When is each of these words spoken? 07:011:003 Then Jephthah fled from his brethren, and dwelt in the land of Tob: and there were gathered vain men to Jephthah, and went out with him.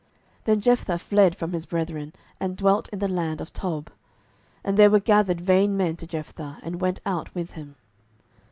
07:011:003 0.01 0.09
Then 0.45 0.61
Jephthah 0.61 0.97
fled 0.97 1.35
from 1.35 1.53
his 1.53 1.65
brethren, 1.67 2.13
and 2.39 2.57
dwelt 2.57 2.89
in 2.89 2.97
the 2.97 3.07
land 3.07 3.39
of 3.39 3.53
Tob: 3.53 3.91
and 4.63 4.75
there 4.75 4.89
were 4.89 4.99
gathered 4.99 5.41
vain 5.41 5.77
men 5.77 5.95
to 5.97 6.07
Jephthah, 6.07 6.57
and 6.63 6.81
went 6.81 6.99
out 7.05 7.35
with 7.35 7.51
him. 7.51 7.75